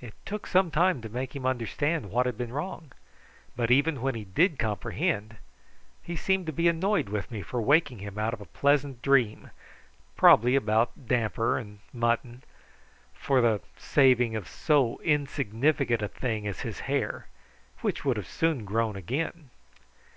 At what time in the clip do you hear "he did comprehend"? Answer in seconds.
4.14-5.36